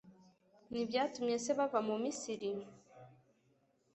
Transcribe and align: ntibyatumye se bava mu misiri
ntibyatumye 0.69 1.35
se 1.43 1.51
bava 1.57 1.79
mu 1.87 1.95
misiri 2.03 2.51